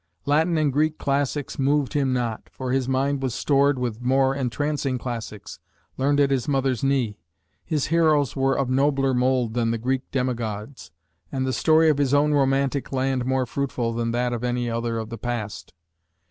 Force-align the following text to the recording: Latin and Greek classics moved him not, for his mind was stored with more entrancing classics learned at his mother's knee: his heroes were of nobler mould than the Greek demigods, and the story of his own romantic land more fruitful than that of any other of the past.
Latin 0.25 0.57
and 0.57 0.73
Greek 0.73 0.97
classics 0.97 1.59
moved 1.59 1.93
him 1.93 2.11
not, 2.11 2.49
for 2.51 2.71
his 2.71 2.89
mind 2.89 3.21
was 3.21 3.35
stored 3.35 3.77
with 3.77 4.01
more 4.01 4.33
entrancing 4.33 4.97
classics 4.97 5.59
learned 5.95 6.19
at 6.19 6.31
his 6.31 6.47
mother's 6.47 6.83
knee: 6.83 7.19
his 7.63 7.85
heroes 7.93 8.35
were 8.35 8.57
of 8.57 8.67
nobler 8.67 9.13
mould 9.13 9.53
than 9.53 9.69
the 9.69 9.77
Greek 9.77 10.09
demigods, 10.09 10.89
and 11.31 11.45
the 11.45 11.53
story 11.53 11.87
of 11.87 11.99
his 11.99 12.15
own 12.15 12.33
romantic 12.33 12.91
land 12.91 13.25
more 13.25 13.45
fruitful 13.45 13.93
than 13.93 14.09
that 14.09 14.33
of 14.33 14.43
any 14.43 14.67
other 14.71 14.97
of 14.97 15.09
the 15.11 15.19
past. 15.19 15.71